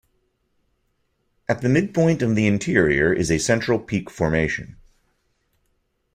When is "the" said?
1.61-1.69, 2.33-2.47